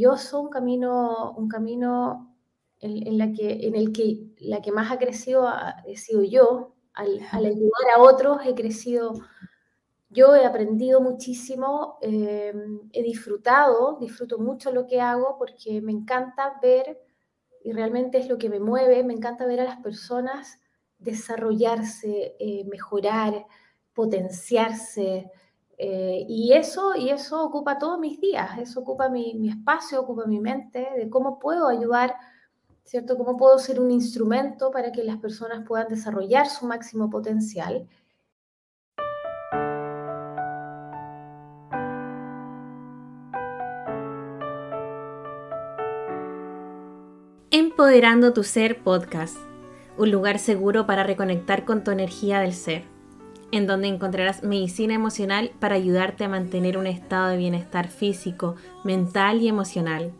[0.00, 2.36] maravilloso, un camino, un camino
[2.80, 5.46] en, la que, en el que la que más ha crecido
[5.86, 6.74] he sido yo.
[6.92, 9.14] Al, ayudar a otros he crecido,
[10.10, 12.52] yo he aprendido muchísimo, eh,
[12.92, 17.00] he disfrutado, disfruto mucho lo que hago porque me encanta ver,
[17.62, 20.58] y realmente es lo que me mueve, me encanta ver a las personas
[20.98, 23.46] desarrollarse, eh, mejorar,
[23.94, 25.30] potenciarse.
[25.82, 30.26] Eh, y, eso, y eso ocupa todos mis días, eso ocupa mi, mi, espacio, ocupa
[30.26, 32.16] mi mente, de cómo puedo ayudar,
[32.84, 33.16] ¿cierto?
[33.16, 37.88] Cómo puedo ser un instrumento para que las personas puedan desarrollar su máximo potencial.
[47.50, 49.38] Empoderando tu Ser Podcast
[50.00, 52.84] un lugar seguro para reconectar con tu energía del ser,
[53.52, 59.42] en donde encontrarás medicina emocional para ayudarte a mantener un estado de bienestar físico, mental
[59.42, 60.12] y emocional.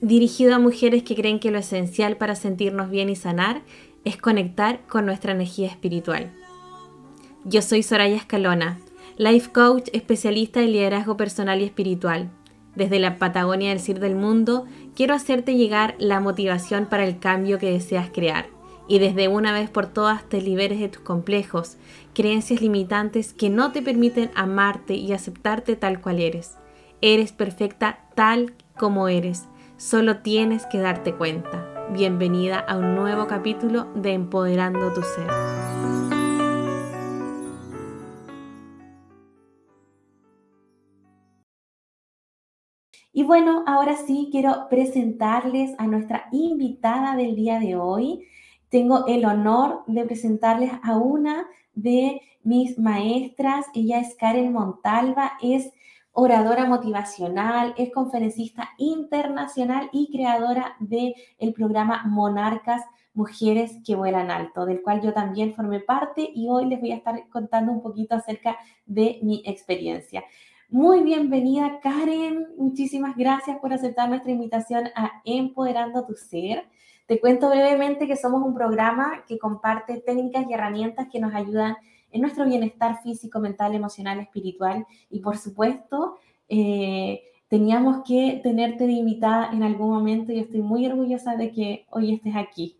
[0.00, 3.62] Dirigido a mujeres que creen que lo esencial para sentirnos bien y sanar
[4.04, 6.32] es conectar con nuestra energía espiritual.
[7.44, 8.80] Yo soy Soraya Escalona,
[9.16, 12.30] life coach especialista en liderazgo personal y espiritual.
[12.74, 14.66] Desde la Patagonia del Cir del Mundo,
[14.96, 18.46] quiero hacerte llegar la motivación para el cambio que deseas crear
[18.88, 21.76] y desde una vez por todas te liberes de tus complejos,
[22.14, 26.58] creencias limitantes que no te permiten amarte y aceptarte tal cual eres.
[27.00, 31.88] Eres perfecta tal como eres, solo tienes que darte cuenta.
[31.92, 35.28] Bienvenida a un nuevo capítulo de Empoderando tu Ser.
[43.14, 48.26] Y bueno, ahora sí quiero presentarles a nuestra invitada del día de hoy
[48.72, 53.66] tengo el honor de presentarles a una de mis maestras.
[53.74, 55.70] Ella es Karen Montalva, es
[56.12, 64.64] oradora motivacional, es conferencista internacional y creadora del el programa Monarcas Mujeres que Vuelan Alto,
[64.64, 68.14] del cual yo también formé parte y hoy les voy a estar contando un poquito
[68.14, 70.24] acerca de mi experiencia.
[70.70, 76.64] Muy bienvenida Karen, muchísimas gracias por aceptar nuestra invitación a Empoderando tu Ser.
[77.06, 81.76] Te cuento brevemente que somos un programa que comparte técnicas y herramientas que nos ayudan
[82.10, 86.18] en nuestro bienestar físico, mental, emocional, espiritual y por supuesto
[86.48, 91.86] eh, teníamos que tenerte de invitada en algún momento y estoy muy orgullosa de que
[91.90, 92.78] hoy estés aquí.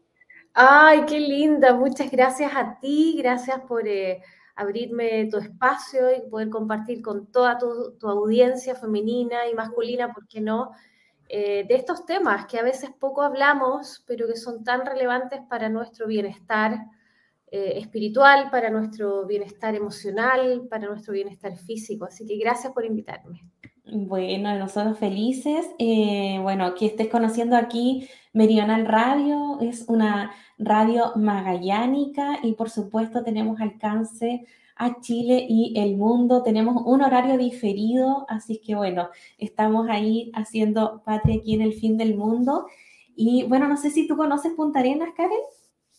[0.54, 4.22] Ay, qué linda, muchas gracias a ti, gracias por eh,
[4.54, 10.28] abrirme tu espacio y poder compartir con toda tu, tu audiencia femenina y masculina, ¿por
[10.28, 10.72] qué no?
[11.34, 15.70] Eh, de estos temas que a veces poco hablamos, pero que son tan relevantes para
[15.70, 16.84] nuestro bienestar
[17.50, 22.04] eh, espiritual, para nuestro bienestar emocional, para nuestro bienestar físico.
[22.04, 23.40] Así que gracias por invitarme.
[23.86, 25.70] Bueno, nosotros felices.
[25.78, 33.24] Eh, bueno, que estés conociendo aquí Meridional Radio, es una radio magallánica y por supuesto
[33.24, 34.44] tenemos alcance
[34.76, 36.42] a Chile y el mundo.
[36.42, 41.96] Tenemos un horario diferido, así que bueno, estamos ahí haciendo patria aquí en el fin
[41.96, 42.66] del mundo.
[43.14, 45.38] Y bueno, no sé si tú conoces Punta Arenas, Karen.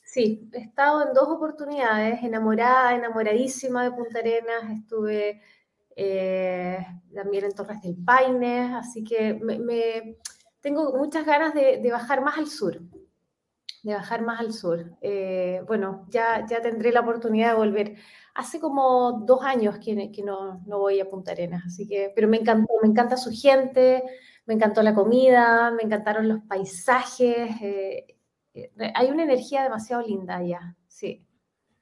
[0.03, 5.41] Sí, he estado en dos oportunidades, enamorada, enamoradísima de Punta Arenas, estuve
[5.95, 10.17] eh, también en Torres del Paine, así que me,
[10.61, 12.79] tengo muchas ganas de, bajar más al sur,
[13.83, 14.97] de bajar más al sur.
[15.01, 17.95] Eh, bueno, ya, ya tendré la oportunidad de volver
[18.35, 22.27] hace como dos años que, que no, no, voy a Punta Arenas, así que, pero
[22.27, 24.03] me encantó, me encanta su gente,
[24.45, 28.17] me encantó la comida, me encantaron los paisajes, eh,
[28.53, 31.25] eh, hay una energía demasiado linda allá, sí.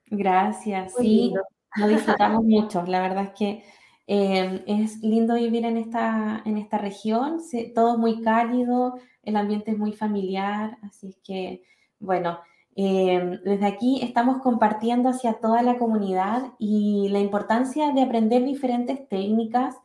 [0.08, 1.34] Gracias, sí,
[1.78, 3.64] lo disfrutamos mucho, la verdad es que
[4.08, 7.40] eh, es lindo vivir en esta, en esta región,
[7.74, 11.64] todo es muy cálido, el ambiente es muy familiar, así que,
[12.00, 12.40] bueno,
[12.76, 19.08] Em, desde aquí estamos compartiendo hacia toda la comunidad y la importancia de aprender diferentes
[19.10, 19.76] técnicas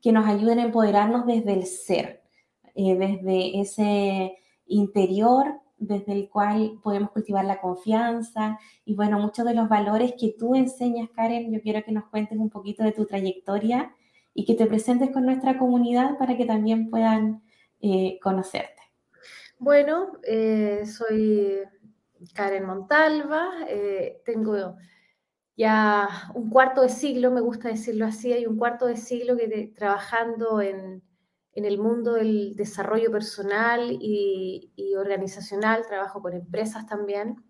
[0.00, 2.22] que nos ayuden a empoderarnos desde el ser,
[2.74, 4.36] eh, desde ese
[4.66, 10.34] interior desde el cual podemos cultivar la confianza y bueno, muchos de los valores que
[10.36, 13.94] tú enseñas, Karen, yo quiero que nos cuentes un poquito de tu trayectoria
[14.34, 17.42] y que te presentes con nuestra comunidad para que también puedan
[17.80, 18.82] eh, conocerte.
[19.60, 21.62] Bueno, eh, soy
[22.34, 24.76] Karen Montalva, eh, tengo
[25.56, 29.72] ya un cuarto de siglo, me gusta decirlo así, hay un cuarto de siglo que
[29.74, 31.02] trabajando en,
[31.52, 37.42] el mundo del desarrollo personal y, organizacional, trabajo con empresas también.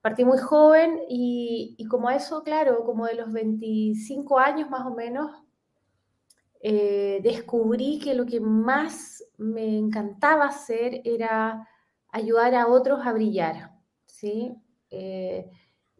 [0.00, 5.32] Partí muy joven y, como eso, claro, como de los 25 años más o menos,
[6.62, 11.66] eh, descubrí que lo que más me encantaba hacer era
[12.12, 13.69] ayudar a otros a brillar,
[14.20, 14.54] ¿sí?
[14.90, 15.50] Eh,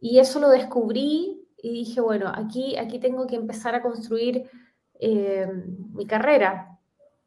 [0.00, 4.50] y eso lo descubrí y dije, bueno, aquí, aquí tengo que empezar a construir
[4.98, 5.48] eh,
[5.92, 6.78] mi carrera.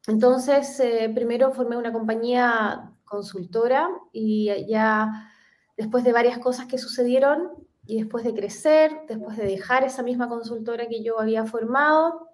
[0.08, 0.82] Entonces,
[1.16, 5.32] primero formé una compañía consultora y ya
[5.78, 7.52] después de varias cosas que sucedieron
[7.86, 12.30] y después de crecer, después de dejar esa misma consultora que yo había formado,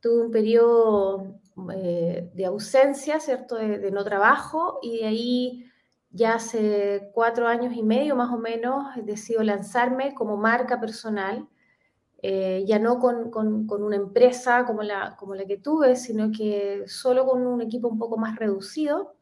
[0.00, 1.40] tuve un periodo
[1.74, 3.56] eh, de ausencia, ¿cierto?
[3.56, 5.67] De, no trabajo y de ahí
[6.10, 11.48] ya hace cuatro años y medio más o menos decido lanzarme como marca personal,
[12.22, 16.84] eh, ya no con, con, una empresa como la, como la que tuve, sino que
[16.86, 19.14] solo con un equipo un poco más reducido.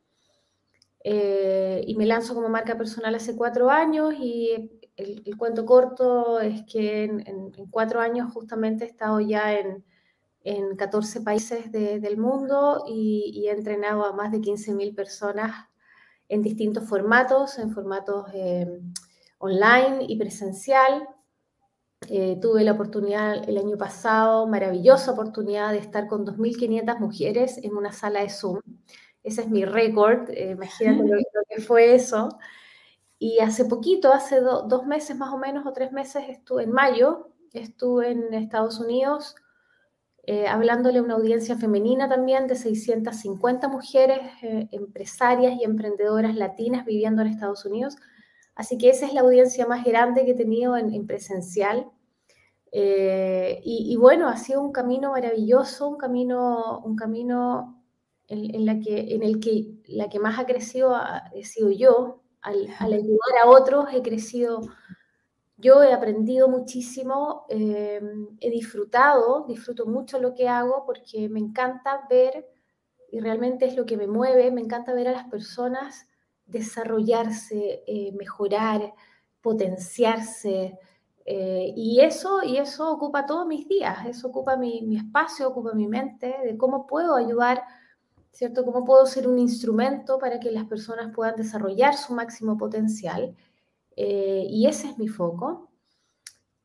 [1.04, 6.64] Eh, y me lanzo como marca personal hace cuatro años y el, cuento corto es
[6.64, 9.84] que en, en, cuatro años justamente he estado ya en,
[10.46, 15.68] en 14 países del mundo y, he entrenado a más de 15.000 personas
[16.28, 18.80] en distintos formatos, en formatos eh,
[19.38, 21.08] online y presencial.
[22.08, 27.74] Eh, tuve la oportunidad el año pasado, maravillosa oportunidad de estar con 2.500 mujeres en
[27.74, 28.60] una sala de Zoom.
[29.22, 31.18] Ese es mi récord, eh, imagínate lo,
[31.48, 32.28] que fue eso.
[33.18, 37.30] Y hace poquito, hace dos meses más o menos, o tres meses, estuve en mayo,
[37.52, 39.34] estuve en Estados Unidos
[40.28, 46.84] eh, hablándole a una audiencia femenina también de 650 mujeres eh, empresarias y emprendedoras latinas
[46.84, 47.96] viviendo en Estados Unidos.
[48.56, 51.86] Así que esa es la audiencia más grande que he tenido en, presencial.
[52.72, 57.84] Eh, y, bueno, ha sido un camino maravilloso, un camino, un camino
[58.26, 60.96] en, la que, en el que la que más ha crecido
[61.34, 62.24] he sido yo.
[62.42, 64.60] Al ayudar a otros he crecido
[65.56, 68.00] yo he aprendido muchísimo, eh,
[68.40, 72.46] he disfrutado, disfruto mucho lo que hago porque me encanta ver,
[73.10, 76.06] y realmente es lo que me mueve, me encanta ver a las personas
[76.44, 78.92] desarrollarse, eh, mejorar,
[79.40, 80.78] potenciarse.
[81.24, 85.72] Eh, y, eso, y eso ocupa todos mis días, eso ocupa mi, mi espacio, ocupa
[85.72, 87.62] mi mente, de cómo puedo ayudar,
[88.30, 88.64] ¿cierto?
[88.64, 93.34] Cómo puedo ser un instrumento para que las personas puedan desarrollar su máximo potencial
[93.96, 95.70] eh, y ese es mi foco.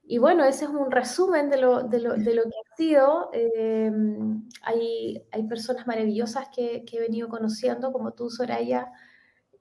[0.03, 3.29] Y bueno, ese es un resumen de lo, de lo, que ha sido.
[3.33, 3.91] Eh,
[4.63, 8.91] hay, hay, personas maravillosas que, he venido conociendo, como tú, Soraya,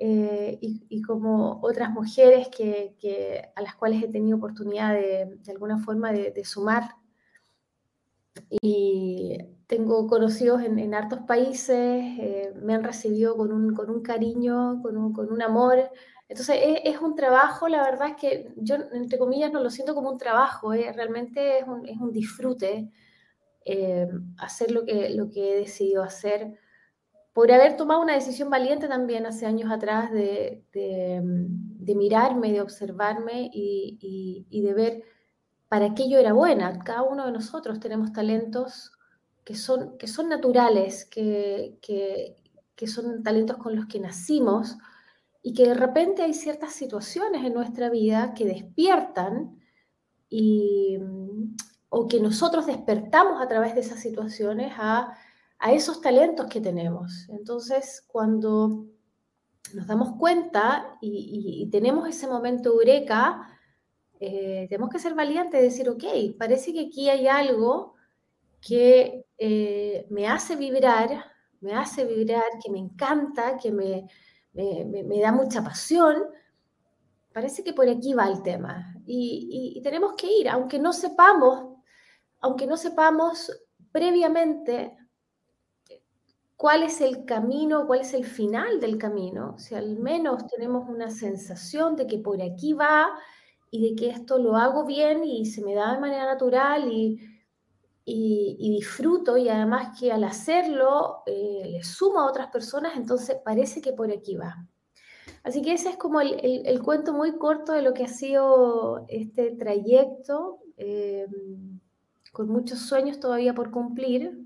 [0.00, 5.78] eh, y, como otras mujeres que, a las cuales he tenido oportunidad de, de alguna
[5.78, 6.96] forma de, sumar.
[8.62, 9.38] Y
[9.68, 14.96] tengo conocidos en, en hartos países, me han recibido con un, con un cariño, con
[14.96, 15.90] un, con un amor
[16.30, 20.12] entonces es, un trabajo, la verdad es que yo, entre comillas, no lo siento como
[20.12, 20.92] un trabajo, ¿eh?
[20.92, 22.88] realmente es un, es un disfrute
[23.64, 24.06] eh,
[24.38, 26.56] hacer lo que, lo que he decidido hacer,
[27.32, 33.50] por haber tomado una decisión valiente también hace años atrás de, de, mirarme, de observarme
[33.52, 35.02] y, de ver
[35.66, 36.78] para qué yo era buena.
[36.84, 38.92] Cada uno de nosotros tenemos talentos
[39.42, 44.76] que son, que son naturales, que, que son talentos con los que nacimos
[45.42, 49.58] y que de repente hay ciertas situaciones en nuestra vida que despiertan
[50.28, 51.56] y, mm,
[51.88, 55.16] o que nosotros despertamos a través de esas situaciones a,
[55.58, 57.28] a esos talentos que tenemos.
[57.28, 58.86] Entonces, cuando
[59.74, 63.46] nos damos cuenta y, tenemos ese momento eureka,
[64.18, 66.04] eh, tenemos que ser valientes y decir, ok,
[66.38, 67.94] parece que aquí hay algo
[68.60, 71.24] que eh, me hace vibrar,
[71.60, 74.06] me hace vibrar, que me encanta, que me,
[74.52, 76.16] me, da mucha pasión,
[77.32, 78.94] parece que por aquí va el tema.
[79.06, 81.78] Y, tenemos que ir, aunque no sepamos,
[82.40, 83.50] aunque no sepamos
[83.92, 84.96] previamente
[86.56, 91.10] cuál es el camino, cuál es el final del camino, si al menos tenemos una
[91.10, 93.08] sensación de que por aquí va
[93.70, 97.29] y de que esto lo hago bien y se me da de manera natural y,
[98.12, 103.80] y, disfruto y además que al hacerlo eh, le sumo a otras personas, entonces parece
[103.80, 104.66] que por aquí va.
[105.42, 109.04] Así que ese es como el, el, cuento muy corto de lo que ha sido
[109.08, 111.26] este trayecto, eh,
[112.32, 114.38] con muchos sueños todavía por cumplir,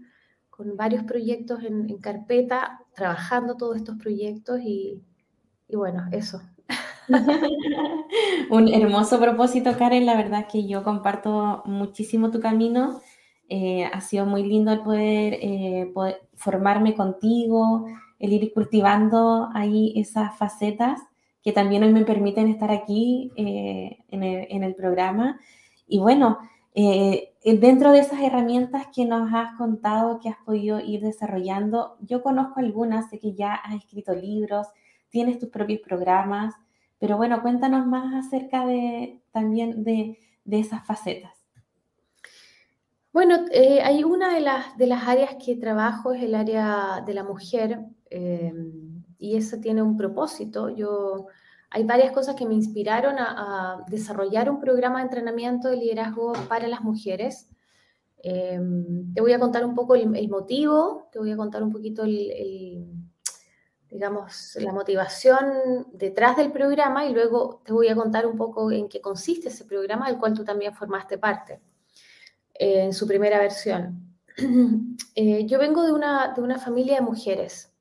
[0.50, 5.02] con varios proyectos en, en carpeta, trabajando todos estos proyectos y,
[5.68, 6.40] y bueno, eso.
[8.50, 10.06] Un hermoso propósito, Karen.
[10.06, 13.00] La verdad es que yo comparto muchísimo tu camino
[13.48, 17.86] eh, ha sido muy lindo el eh, poder, formarme contigo,
[18.18, 21.00] el ir cultivando ahí esas facetas
[21.42, 25.38] que también hoy me permiten estar aquí eh, en, el, programa.
[25.86, 26.38] Y bueno,
[26.76, 32.20] Eh, dentro de esas herramientas que nos has contado, que has podido ir desarrollando, yo
[32.20, 34.66] conozco algunas, sé que ya has escrito libros,
[35.10, 36.54] tienes tus propios programas,
[36.98, 41.33] pero bueno, cuéntanos más acerca de también de esas facetas.
[43.14, 47.14] Bueno, eh, hay una de las, de las áreas que trabajo, es el área de
[47.14, 47.78] la mujer,
[48.10, 48.52] eh,
[49.18, 50.68] y eso tiene un propósito.
[50.68, 51.28] Yo,
[51.70, 56.66] hay varias cosas que me inspiraron a, desarrollar un programa de entrenamiento de liderazgo para
[56.66, 57.48] las mujeres.
[58.20, 58.60] Eh,
[59.14, 62.84] te voy a contar un poco el, motivo, te voy a contar un poquito el,
[63.88, 68.88] digamos, la motivación detrás del programa y luego te voy a contar un poco en
[68.88, 71.60] qué consiste ese programa del cual tú también formaste parte
[72.54, 74.00] en su primera versión.
[75.16, 77.72] Eh, yo vengo de una, de una familia de mujeres.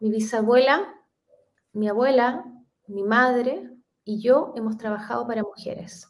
[0.00, 0.94] Mi bisabuela,
[1.74, 2.46] mi abuela,
[2.86, 3.70] mi madre
[4.04, 6.08] y yo hemos trabajado para mujeres.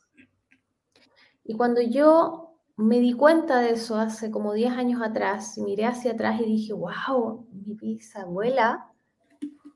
[1.42, 6.12] Y cuando yo me di cuenta de eso hace como 10 años atrás, miré hacia
[6.12, 8.90] atrás y dije, wow, mi bisabuela,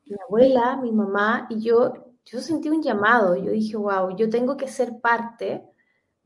[0.06, 1.92] mi abuela, mi mamá, y yo,
[2.24, 5.68] yo sentí un llamado, yo dije, wow, yo tengo que ser parte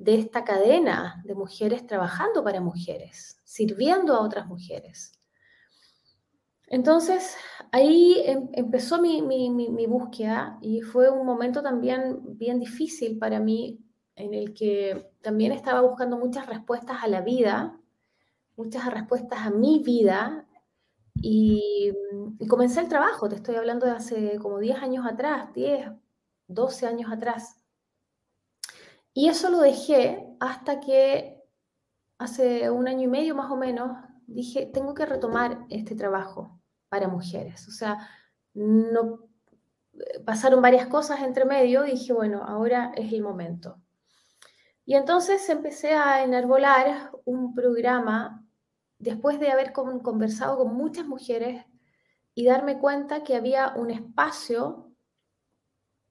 [0.02, 5.12] de esta cadena de mujeres trabajando para mujeres, sirviendo a otras mujeres.
[6.66, 7.36] Entonces,
[7.70, 13.78] ahí em, empezó mi, búsqueda y fue un momento también bien difícil para mí
[14.16, 17.78] en el que también estaba buscando muchas respuestas a la vida,
[18.56, 20.48] muchas respuestas a mi vida
[21.14, 21.92] y,
[22.40, 25.92] y comencé el trabajo, te estoy hablando de hace como 10 años atrás, 10,
[26.48, 27.61] 12 años atrás.
[29.14, 31.42] Y eso lo dejé hasta que
[32.18, 37.08] hace un año y medio más o menos dije, tengo que retomar este trabajo para
[37.08, 37.68] mujeres.
[37.68, 38.08] O sea,
[38.54, 39.28] no
[40.24, 43.80] pasaron varias cosas entre medio y dije, bueno, ahora es el momento.
[44.84, 48.44] Y entonces empecé a enarbolar un programa
[48.98, 51.64] después de haber conversado con muchas mujeres
[52.34, 54.92] y darme cuenta que había un espacio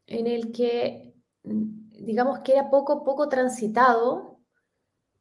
[0.08, 1.16] en el que
[2.04, 4.40] digamos que era poco, poco transitado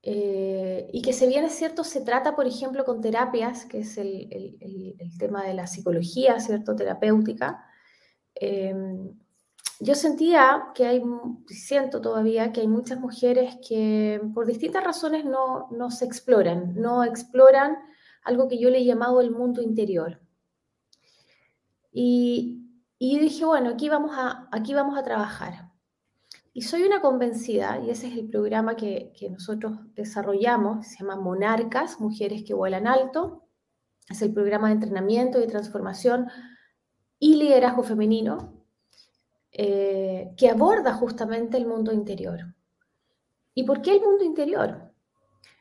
[0.02, 3.98] eh, y que si bien es cierto, se trata, por ejemplo, con terapias, que es
[3.98, 4.56] el,
[5.18, 6.74] tema de la psicología, ¿cierto?
[6.74, 7.64] Terapéutica,
[8.34, 8.74] eh,
[9.80, 11.02] yo sentía que hay,
[11.46, 17.02] siento todavía que hay muchas mujeres que por distintas razones no, no se exploran, no
[17.02, 17.78] exploran
[18.22, 20.20] algo que yo le he llamado el mundo interior.
[21.92, 22.68] Y,
[22.98, 25.69] y dije, bueno, aquí vamos a, aquí vamos a trabajar.
[26.52, 32.00] Y soy una convencida, y ese es el programa que, nosotros desarrollamos, se llama Monarcas,
[32.00, 33.44] Mujeres que Vuelan Alto.
[34.08, 36.28] Es el programa de entrenamiento y transformación
[37.20, 38.64] y liderazgo femenino
[39.52, 42.40] eh, que aborda justamente el mundo interior.
[43.54, 44.92] ¿Y por qué el mundo interior?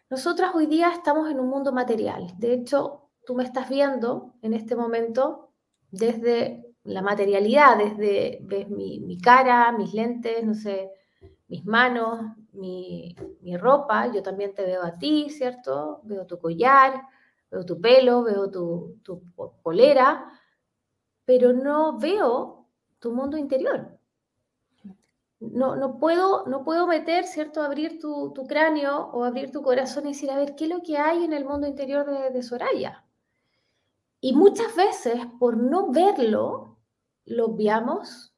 [0.10, 2.34] Nosotras hoy día estamos en un mundo material.
[2.40, 5.52] De hecho, tú me estás viendo en este momento
[5.92, 10.92] desde la materialidad, desde ves mi, cara, mis lentes, no sé,
[11.48, 13.16] mis manos, mi,
[13.58, 16.02] ropa, yo también te veo a ti, ¿cierto?
[16.04, 17.04] Veo tu collar,
[17.52, 18.98] veo tu pelo, veo tu,
[19.64, 20.32] polera,
[21.26, 22.66] pero no veo
[23.00, 23.98] tu mundo interior.
[25.40, 27.62] No, no, puedo, no puedo meter, ¿cierto?
[27.62, 30.98] Abrir tu, cráneo o abrir tu corazón y decir, a ver, ¿qué es lo que
[30.98, 33.06] hay en el mundo interior de Soraya?
[34.22, 36.79] Y muchas veces, por no verlo,
[37.30, 38.34] lo obviamos,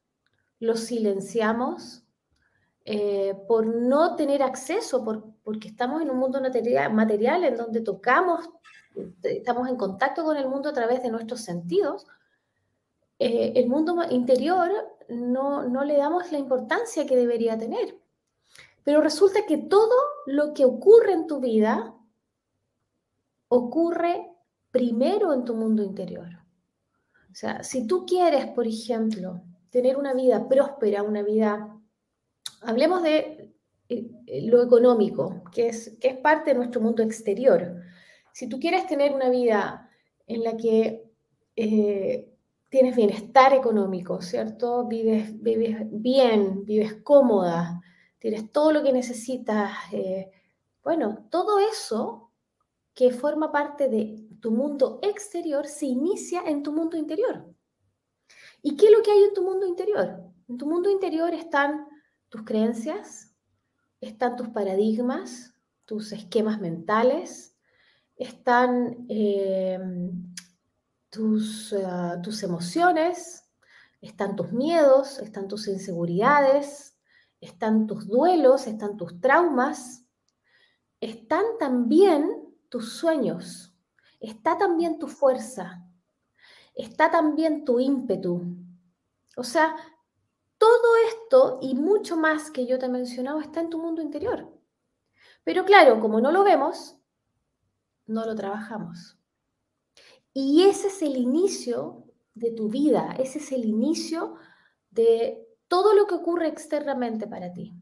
[0.60, 2.04] lo silenciamos,
[2.86, 8.50] eh, por no tener acceso, por, porque estamos en un mundo material, en donde tocamos,
[9.24, 12.06] estamos en contacto con el mundo a través de nuestros sentidos,
[13.20, 14.72] eh, el mundo interior
[15.10, 17.98] no, no le damos la importancia que debería tener.
[18.84, 19.96] Pero resulta que todo
[20.26, 21.94] lo que ocurre en tu vida
[23.48, 24.28] ocurre
[24.72, 26.41] primero en tu mundo interior.
[27.32, 31.80] O sea, si tú quieres, por ejemplo, tener una vida próspera, una vida,
[32.62, 33.54] hablemos de
[33.88, 37.82] eh, eh, lo económico, que es, que es parte de nuestro mundo exterior.
[38.34, 39.90] Si tú quieres tener una vida
[40.28, 41.10] en la que
[41.56, 42.34] eh,
[42.70, 44.86] tienes bienestar económico, ¿cierto?
[44.88, 47.82] Vives, vives bien, vives cómoda,
[48.20, 49.72] tienes todo lo que necesitas.
[50.84, 52.32] bueno, todo eso
[52.94, 57.54] que forma parte de tu mundo exterior se inicia en tu mundo interior.
[58.62, 60.24] ¿Y qué es lo que hay en tu mundo interior?
[60.48, 61.88] En tu mundo interior están
[62.30, 63.34] tus creencias,
[64.02, 65.54] están tus paradigmas,
[65.86, 67.56] tus esquemas mentales,
[68.16, 70.34] están em,
[71.10, 71.86] tus, eh,
[72.24, 73.44] tus emociones,
[74.02, 76.98] están tus miedos, están tus inseguridades,
[77.40, 80.06] están tus duelos, están tus traumas,
[81.00, 83.71] están también tus sueños,
[84.22, 85.84] está también tu fuerza,
[86.74, 88.42] está también tu ímpetu.
[89.36, 89.76] O sea,
[90.58, 94.48] todo esto y mucho más que yo te he mencionado está en tu mundo interior.
[95.44, 96.98] Pero claro, como no lo vemos,
[98.06, 99.18] no lo trabajamos.
[100.34, 104.36] Y ese es el inicio de tu vida, ese es el inicio
[104.92, 107.74] de todo lo que ocurre externamente para ti.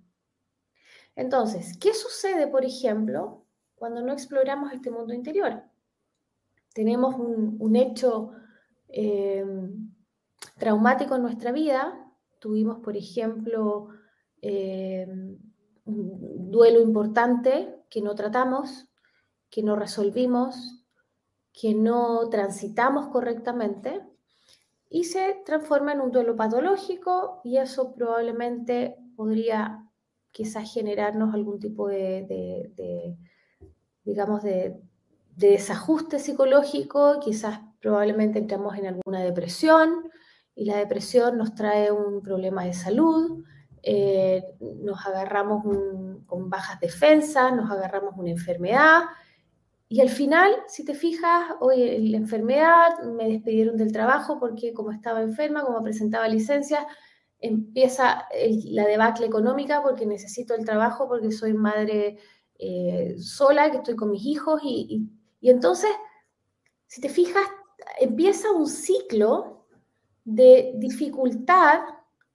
[1.15, 5.68] Entonces, ¿qué sucede, por ejemplo, cuando no exploramos este mundo interior?
[6.73, 8.31] Tenemos un, hecho
[8.87, 9.45] eh,
[10.57, 12.09] traumático en nuestra vida,
[12.39, 13.89] tuvimos, por ejemplo,
[14.41, 15.07] eh,
[15.85, 18.89] un duelo importante que no tratamos,
[19.49, 20.85] que no resolvimos,
[21.51, 24.01] que no transitamos correctamente
[24.89, 29.85] y se transforma en un duelo patológico y eso probablemente podría
[30.31, 33.17] quizás generarnos algún tipo de,
[34.03, 34.79] digamos, de,
[35.39, 40.09] desajuste psicológico, quizás probablemente entramos en alguna depresión
[40.55, 43.43] y la depresión nos trae un problema de salud,
[43.81, 45.63] eh, nos agarramos
[46.25, 49.03] con bajas defensas, nos agarramos una enfermedad
[49.91, 54.91] y al final, si te fijas, oye, la enfermedad, me despidieron del trabajo porque como
[54.91, 56.85] estaba enferma, como presentaba licencia,
[57.39, 58.27] empieza
[58.65, 62.19] la debacle económica porque necesito el trabajo, porque soy madre
[62.59, 64.61] eh, sola, que estoy con mis hijos.
[64.63, 65.91] Y, y entonces,
[66.87, 67.47] si te fijas,
[67.99, 69.65] empieza un ciclo
[70.25, 71.81] de dificultad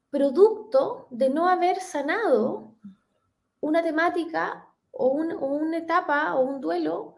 [0.09, 2.75] producto de no haber sanado
[3.61, 7.17] una temática o, una etapa o un duelo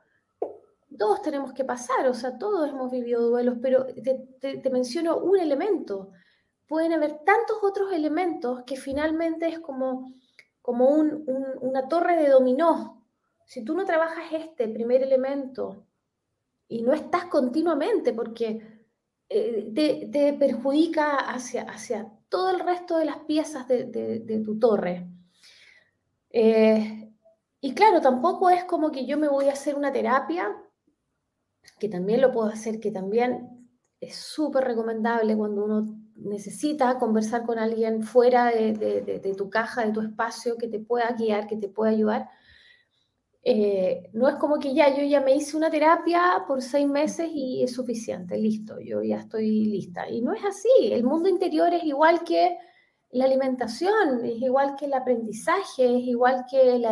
[0.97, 3.87] todos tenemos que pasar, o sea, todos hemos vivido duelos, pero
[4.41, 6.11] te, menciono un elemento.
[6.67, 10.13] Pueden haber tantos otros elementos que finalmente es como,
[10.63, 12.96] como una torre de dominó.
[13.47, 15.87] Si tú no trabajas este primer elemento
[16.69, 18.85] y no estás continuamente, porque
[19.29, 19.73] eh,
[20.13, 25.09] te, perjudica hacia, hacia todo el resto de las piezas de, tu torre.
[26.31, 27.13] Eh,
[27.61, 30.55] y claro, tampoco es como que yo me voy a hacer una terapia
[31.79, 33.69] que también lo puedo hacer, que también
[34.01, 40.01] es súper recomendable cuando uno necesita conversar con alguien fuera de, tu caja, de tu
[40.01, 42.29] espacio, que te pueda guiar, que te pueda ayudar.
[43.49, 47.31] Eh, no es como que ya, yo ya me hice una terapia por seis meses
[47.33, 50.11] y es suficiente, listo, yo ya estoy lista.
[50.11, 52.59] Y no es así, el mundo interior es igual que
[53.13, 56.83] la alimentación, es igual que el aprendizaje, es igual que,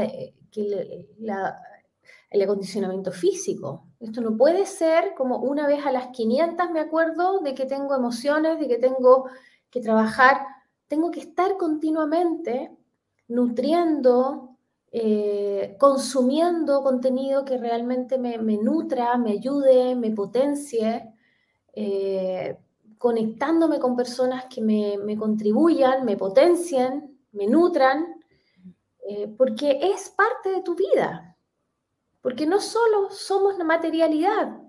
[2.31, 3.89] el acondicionamiento físico.
[3.99, 7.97] Esto no puede ser como una vez a las 500 me acuerdo de que tengo
[7.97, 9.29] emociones, de que tengo
[9.71, 10.47] que trabajar.
[10.87, 12.71] Tengo que estar continuamente
[13.27, 14.54] nutriendo,
[14.97, 21.13] eh, consumiendo contenido que realmente me, nutra, me ayude, me potencie,
[21.73, 22.57] eh,
[22.97, 28.23] conectándome con personas que me, contribuyan, me potencien, me nutran,
[29.09, 31.37] eh, porque es parte de tu vida.
[32.23, 34.61] Porque no solo somos la materialidad,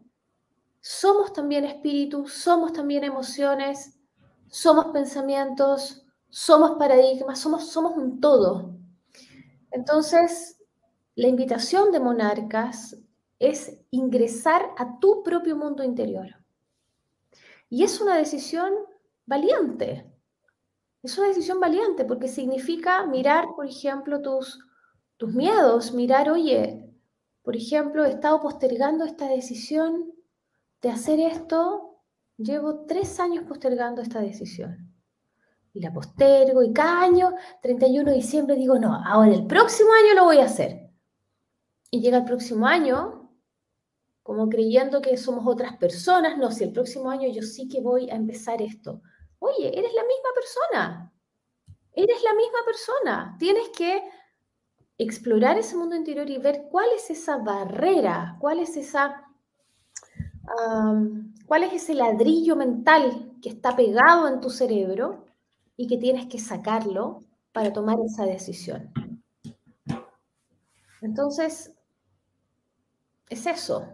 [0.82, 4.00] somos también espíritu, somos también emociones,
[4.48, 8.75] somos pensamientos, somos paradigmas, somos, somos un todo.
[9.76, 10.58] Entonces,
[11.16, 12.98] la invitación de monarcas
[13.40, 16.28] es ingresar a tu propio mundo interior.
[17.70, 18.74] Y es una decisión
[19.26, 20.10] valiente.
[21.04, 24.66] Es una decisión valiente porque significa mirar, por ejemplo, tus,
[25.18, 26.90] tus miedos, mirar, oye,
[27.44, 30.14] por ejemplo, he estado postergando esta decisión
[30.82, 32.00] de hacer esto,
[32.38, 34.95] llevo tres años postergando esta decisión.
[35.76, 40.14] Y la postergo y cada año, 31 de diciembre, digo, no, ahora el próximo año
[40.16, 40.90] lo voy a hacer.
[41.92, 43.30] Y llega el próximo año,
[44.24, 48.10] como creyendo que somos otras personas, no, si el próximo año yo sí que voy
[48.10, 49.02] a empezar esto.
[49.40, 51.14] Oye, eres la misma persona.
[51.92, 53.36] Eres la misma persona.
[53.38, 54.02] Tienes que
[54.98, 59.26] explorar ese mundo interior y ver cuál es esa barrera, cuál es esa,
[61.46, 65.25] cuál es ese ladrillo mental que está pegado en tu cerebro
[65.78, 67.20] y que tienes que sacarlo
[67.52, 68.92] para tomar esa decisión.
[71.02, 71.74] Entonces,
[73.30, 73.88] es eso,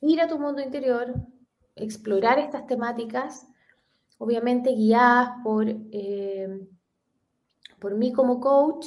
[0.00, 1.14] ir a tu mundo interior,
[1.74, 3.46] explorar estas temáticas,
[4.18, 6.66] obviamente guiadas por, eh,
[7.78, 8.86] por mí como coach,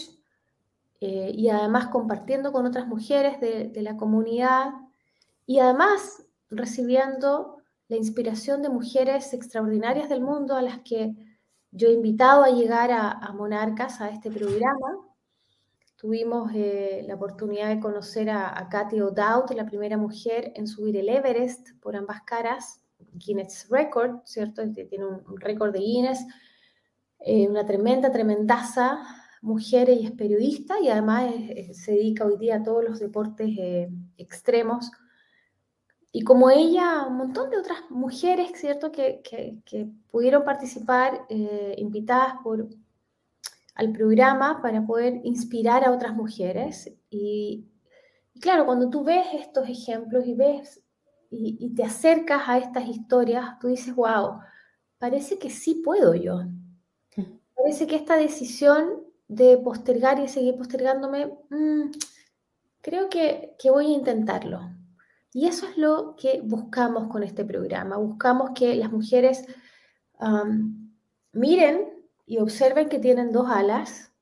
[1.06, 4.72] eh, y además compartiendo con otras mujeres de, la comunidad
[5.46, 7.58] y además recibiendo
[7.90, 11.14] la inspiración de mujeres extraordinarias del mundo a las que
[11.74, 15.10] yo he invitado a llegar a, Monarcas, a este programa.
[15.96, 20.98] Tuvimos eh, la oportunidad de conocer a, a Katy O'Dowd, la primera mujer en subir
[20.98, 22.82] el Everest por ambas caras,
[23.14, 24.62] Guinness Record, ¿cierto?
[24.72, 26.26] Tiene un, récord de Guinness,
[27.20, 29.00] eh, una tremenda, tremendaza
[29.42, 31.34] mujer, y es periodista y además
[31.74, 34.92] se dedica hoy día a todos los deportes eh, extremos.
[36.14, 41.26] Y como ella, un montón de otras mujeres, ¿cierto?, que, que, pudieron participar,
[41.76, 42.70] invitadas por,
[43.76, 46.94] al programa para poder inspirar a otras mujeres.
[47.10, 47.66] Y,
[48.40, 50.82] claro, cuando tú ves estos ejemplos y ves
[51.32, 54.40] y, te acercas a estas historias, tú dices, wow,
[55.00, 56.42] parece que sí puedo yo.
[57.56, 61.92] Parece que esta decisión de postergar y seguir postergándome, mm,
[62.82, 64.62] creo que, voy a intentarlo.
[65.34, 67.98] Y eso es lo que buscamos con este programa.
[67.98, 69.46] Buscamos que las mujeres
[71.34, 71.90] miren
[72.26, 74.14] y observen que tienen dos alas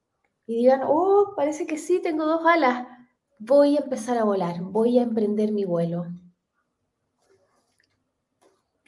[0.48, 2.88] y digan, oh, parece que sí, tengo dos alas,
[3.40, 6.08] voy a empezar a volar, voy a emprender mi vuelo.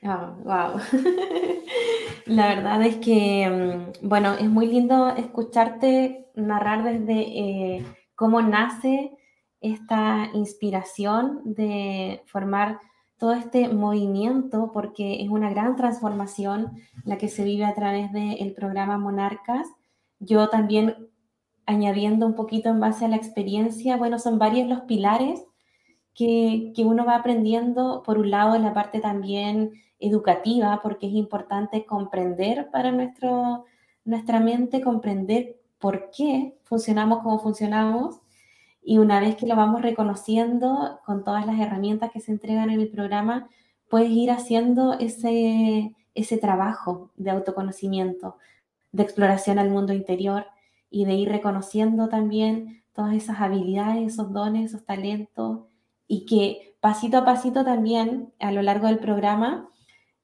[0.01, 0.41] wow.
[0.45, 0.81] Ah,
[2.25, 3.49] La verdad es que,
[4.01, 9.11] mm, bueno, es muy lindo escucharte narrar desde eh, cómo nace
[9.63, 12.79] esta inspiración de formar
[13.17, 16.73] todo este movimiento, porque es una gran transformación
[17.05, 19.67] la que se vive a través del programa Monarcas.
[20.19, 21.07] Yo también,
[21.65, 25.41] añadiendo un poquito en base a la experiencia, bueno, son varios los pilares
[26.13, 31.13] que, que uno va aprendiendo, por un lado, en la parte también educativa, porque es
[31.13, 33.63] importante comprender para nuestro,
[34.03, 38.22] nuestra mente, comprender por qué funcionamos como funcionamos
[38.85, 42.81] y una vez que lo vamos reconociendo con todas las herramientas que se entregan en
[42.81, 43.47] el programa,
[43.89, 48.37] puedes ir haciendo ese, ese trabajo de autoconocimiento,
[48.91, 50.47] de exploración al mundo interior
[50.89, 55.61] y de ir reconociendo también todas esas habilidades, esos dones, esos talentos
[56.07, 59.69] y que pasito a pasito también a lo largo del programa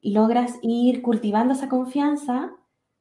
[0.02, 2.52] logras ir cultivando esa confianza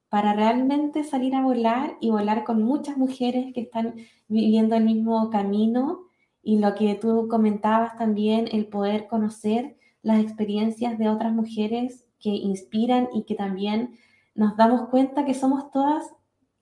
[0.08, 3.94] para realmente salir a volar y volar con muchas mujeres que están
[4.26, 6.00] viviendo el mismo camino
[6.42, 12.30] y lo que tú comentabas también, el poder conocer las experiencias de otras mujeres que
[12.30, 13.98] inspiran y que también
[14.34, 16.10] nos damos cuenta que somos todas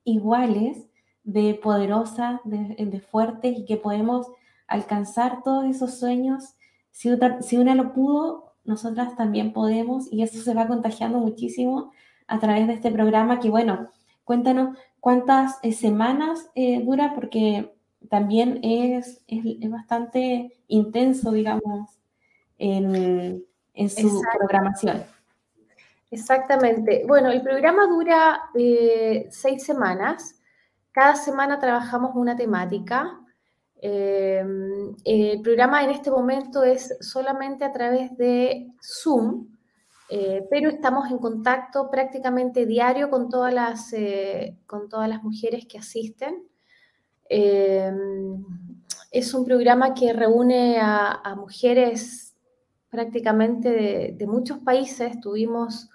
[0.04, 0.88] iguales,
[1.22, 4.28] de poderosas, de, fuertes y que podemos
[4.68, 6.54] alcanzar todos esos sueños.
[6.92, 11.92] Si, si una lo pudo, nosotras también podemos y eso se va contagiando muchísimo
[12.28, 13.90] a través de este programa que, bueno,
[14.24, 17.72] cuéntanos cuántas eh, semanas eh, dura porque
[18.10, 21.90] también es, es, bastante intenso, digamos,
[22.58, 25.04] en, en su programación.
[26.10, 27.04] Exactamente.
[27.06, 30.40] Bueno, el programa dura eh, seis semanas.
[30.92, 33.20] Cada semana trabajamos una temática.
[33.80, 39.55] el programa en este momento es solamente a través de Zoom,
[40.08, 45.66] eh, pero estamos en contacto prácticamente diario con todas las, eh, con todas las mujeres
[45.66, 46.44] que asisten.
[47.28, 47.92] Eh,
[49.10, 52.36] es un programa que reúne a, mujeres
[52.88, 55.20] prácticamente de, muchos países.
[55.20, 55.90] Tuvimos,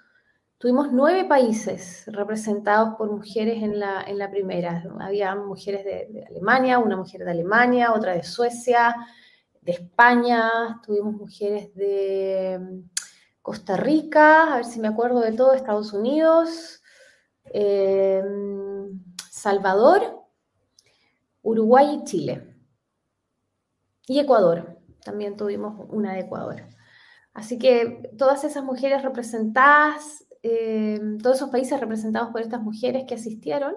[0.58, 4.84] tuvimos nueve países representados por mujeres en la, en la primera.
[5.00, 8.94] Había mujeres de, de Alemania, una mujer de Alemania, otra de Suecia,
[9.62, 12.82] de España, tuvimos mujeres de
[13.42, 16.80] Costa Rica, a ver si me acuerdo de todo, Estados Unidos,
[17.44, 20.22] em, Salvador,
[21.42, 22.56] Uruguay y Chile.
[24.06, 26.62] Y Ecuador, también tuvimos una de Ecuador.
[27.34, 33.14] Así que todas esas mujeres representadas, em, todos esos países representados por estas mujeres que
[33.14, 33.74] asistieron.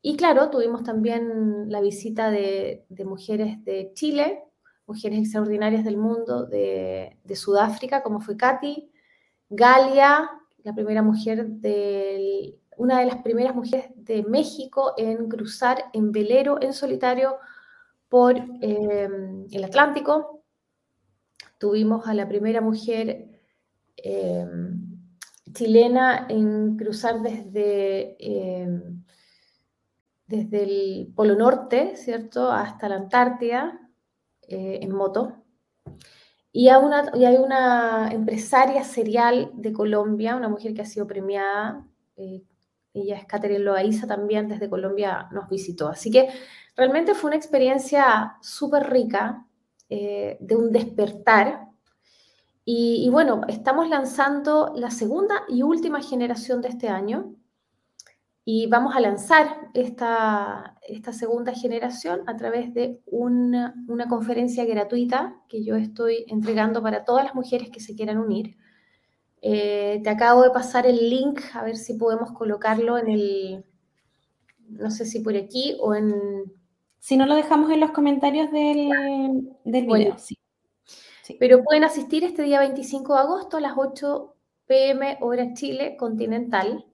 [0.00, 4.44] Y claro, tuvimos también la visita de, mujeres de Chile,
[4.86, 8.90] mujeres extraordinarias del mundo, de, de Sudáfrica, como fue Katy,
[9.48, 10.30] Galia,
[10.62, 16.60] la primera mujer del, una de las primeras mujeres de México en cruzar en velero,
[16.60, 17.38] en solitario,
[18.08, 19.08] por eh,
[19.50, 20.44] el Atlántico.
[21.58, 23.40] Tuvimos a la primera mujer
[23.96, 24.46] eh,
[25.52, 28.82] chilena en cruzar desde, eh,
[30.26, 33.80] desde el Polo Norte, ¿cierto?, hasta la Antártida
[34.46, 35.42] en moto.
[36.56, 41.84] Y hay, una, empresaria serial de Colombia, una mujer que ha sido premiada,
[42.16, 42.44] eh,
[42.92, 45.88] ella es Catherine Loaiza también, desde Colombia nos visitó.
[45.88, 46.28] Así que
[46.76, 49.48] realmente fue una experiencia súper rica,
[49.88, 51.66] eh, de un despertar.
[52.64, 57.34] Y, bueno, estamos lanzando la segunda y última generación de este año.
[58.46, 65.40] Y vamos a lanzar esta, esta segunda generación a través de una, una, conferencia gratuita
[65.48, 68.56] que yo estoy entregando para todas las mujeres que se quieran unir.
[69.40, 73.64] Eh, te acabo de pasar el link, a ver si podemos colocarlo en el,
[74.68, 76.14] no sé si por aquí o en...
[76.98, 78.90] Si no lo dejamos en los comentarios del,
[79.64, 80.38] del video, sí.
[81.38, 84.34] Pero pueden asistir este día 25 de agosto a las 8
[84.66, 86.86] pm hora Chile continental.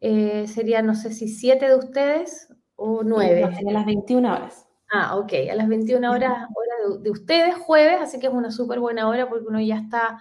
[0.00, 3.44] Eh, sería, no sé si 7 de ustedes o 9.
[3.44, 4.66] a las 21 horas.
[4.92, 8.80] Ah, ok, a las 21 horas hora de, ustedes, jueves, así que es una súper
[8.80, 10.20] buena hora porque uno ya está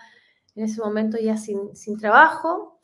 [0.56, 2.80] en ese momento ya sin, sin trabajo.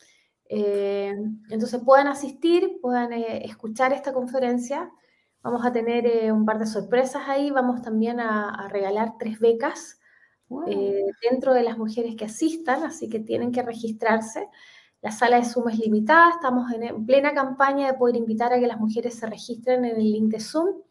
[0.48, 1.14] Eh,
[1.50, 4.90] entonces puedan asistir, puedan eh, escuchar esta conferencia.
[5.42, 7.50] Vamos a tener un par de sorpresas ahí.
[7.50, 10.00] Vamos también a, a regalar tres becas
[11.28, 14.48] dentro de las mujeres que asistan, así que tienen que registrarse.
[15.06, 18.66] La sala de Zoom es limitada, estamos en, plena campaña de poder invitar a que
[18.66, 20.82] las mujeres se registren en el link de Zoom.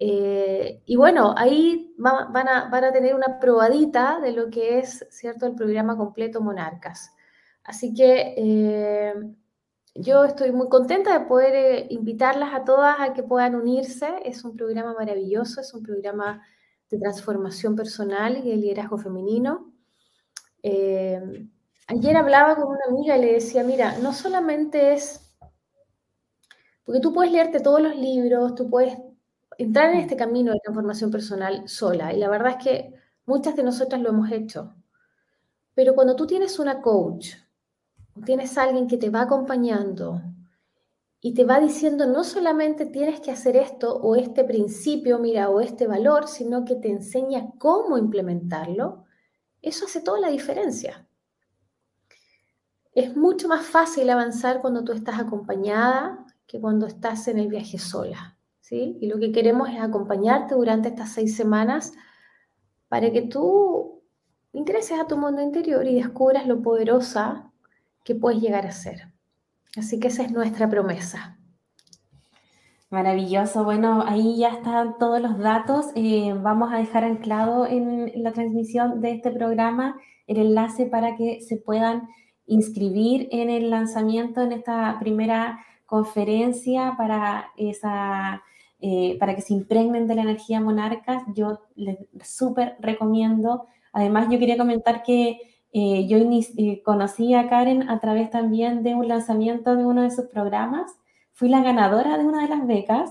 [0.00, 5.06] Eh, y bueno, ahí van, a, van, a, tener una probadita de lo que es,
[5.10, 7.12] ¿cierto?, el programa completo Monarcas.
[7.62, 9.12] Así que eh,
[9.94, 14.14] yo estoy muy contenta de poder invitarlas a todas a que puedan unirse.
[14.24, 16.42] Es un programa maravilloso, es un programa
[16.88, 19.74] de transformación personal y de liderazgo femenino.
[20.62, 21.50] Eh,
[21.86, 25.36] ayer hablaba con una amiga y le decía, mira, no solamente es,
[26.84, 28.96] porque tú puedes leerte todos los libros, tú puedes
[29.58, 32.94] entrar en este camino de transformación personal sola, y la verdad es que
[33.24, 34.74] muchas de nosotras lo hemos hecho,
[35.74, 37.34] pero cuando tú tienes una coach,
[38.24, 40.22] tienes alguien que te va acompañando,
[41.20, 45.60] y te va diciendo no solamente tienes que hacer esto o este principio, mira, o
[45.60, 49.04] este valor, sino que te enseña cómo implementarlo,
[49.62, 51.05] eso hace toda la diferencia.
[52.96, 57.76] Es mucho más fácil avanzar cuando tú estás acompañada que cuando estás en el viaje
[57.76, 58.96] sola, ¿sí?
[59.02, 61.92] Y lo que queremos es acompañarte durante estas seis semanas
[62.88, 64.00] para que tú
[64.54, 67.52] ingreses a tu mundo interior y descubras lo poderosa
[68.02, 69.12] que puedes llegar a ser.
[69.76, 71.38] Así que esa es nuestra promesa.
[72.88, 73.62] Maravilloso.
[73.64, 75.88] Bueno, ahí ya están todos los datos.
[75.96, 81.42] Eh, vamos a dejar anclado en la transmisión de este programa el enlace para que
[81.42, 82.08] se puedan
[82.46, 88.42] inscribir en el lanzamiento en esta primera conferencia para esa
[88.80, 91.22] eh, para que se impregnen de la energía monarcas.
[91.34, 93.66] Yo les súper recomiendo.
[93.92, 95.40] Además, yo quería comentar que
[95.72, 100.10] eh, yo eh, conocí a Karen a través también de un lanzamiento de uno de
[100.10, 100.92] sus programas.
[101.32, 103.10] Fui la ganadora de una de las becas,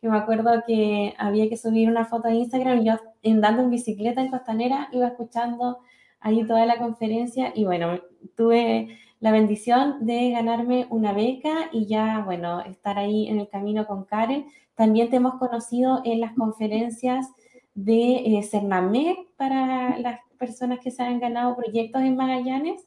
[0.00, 3.70] que me acuerdo que había que subir una foto a Instagram y yo andando en
[3.70, 5.78] bicicleta en Costanera iba escuchando
[6.20, 8.00] ahí toda la conferencia y bueno,
[8.36, 13.86] tuve la bendición de ganarme una beca y ya, bueno, estar ahí en el camino
[13.86, 14.46] con Karen.
[14.74, 17.28] También te hemos conocido en las conferencias
[17.74, 22.86] de eh, para las personas que se han ganado proyectos en Magallanes,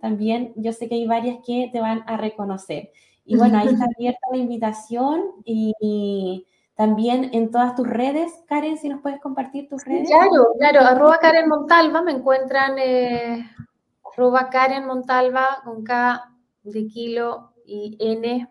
[0.00, 2.90] también yo sé que hay varias que te van a reconocer.
[3.24, 6.44] Y bueno, ahí está abierta la invitación y,
[6.76, 8.32] también en todas tus redes.
[8.46, 10.08] Karen, si nos puedes compartir tus redes.
[10.08, 13.50] Claro, claro, arroba Karen Montalva, me encuentran eh,
[14.18, 18.48] arroba Karen Montalva con K de kilo y N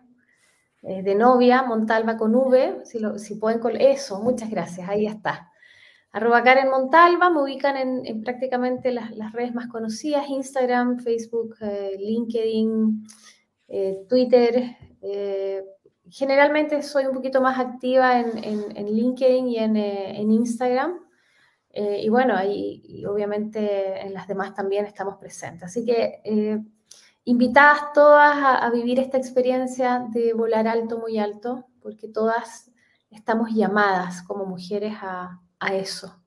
[0.82, 5.06] eh, de novia, Montalva con V, si, lo, si pueden con eso, muchas gracias, ahí
[5.06, 5.50] está
[6.10, 13.06] arroba Karen Montalva, me ubican en, prácticamente las, redes más conocidas, Instagram, Facebook, eh, LinkedIn,
[13.68, 14.74] eh, Twitter.
[16.10, 20.98] Generalmente soy un poquito más activa en, LinkedIn y en, Instagram.
[21.74, 25.64] Y bueno, ahí y obviamente en las demás también estamos presentes.
[25.64, 26.20] Así que
[27.24, 32.70] invitadas todas a, vivir esta experiencia de volar alto, muy alto, porque todas
[33.10, 36.18] estamos llamadas como mujeres a, a eso.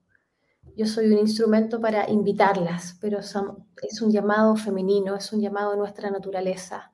[0.76, 5.76] Yo soy un instrumento para invitarlas, pero es un llamado femenino, es un llamado a
[5.76, 6.92] nuestra naturaleza,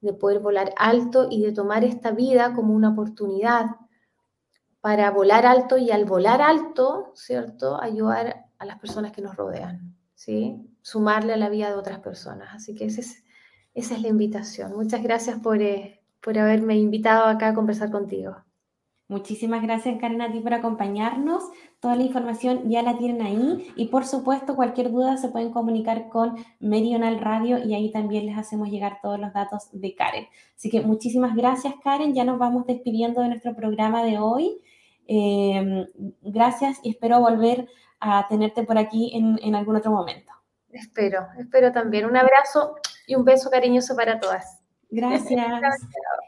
[0.00, 3.76] de poder volar alto y de tomar esta vida como una oportunidad
[4.84, 9.96] para volar alto y al volar alto, ¿cierto?, ayudar a las personas que nos rodean,
[10.14, 10.60] ¿sí?
[10.82, 12.50] Sumarle a la vida de otras personas.
[12.54, 13.00] Así que esa
[13.72, 14.76] es la invitación.
[14.76, 18.36] Muchas gracias por, eh, por haberme invitado acá a conversar contigo.
[19.08, 21.44] Muchísimas gracias, Karen, a ti por acompañarnos.
[21.80, 26.10] Toda la información ya la tienen ahí y por supuesto cualquier duda se pueden comunicar
[26.10, 30.26] con Meridional Radio y ahí también les hacemos llegar todos los datos de Karen.
[30.58, 32.12] Así que muchísimas gracias, Karen.
[32.12, 34.60] Ya nos vamos despidiendo de nuestro programa de hoy.
[35.06, 35.86] Em,
[36.22, 37.68] gracias y espero volver
[38.00, 40.32] a tenerte por aquí en, en algún otro momento.
[40.70, 42.06] Espero, espero también.
[42.06, 44.60] Un abrazo y un beso cariñoso para todas.
[44.90, 45.46] Gracias.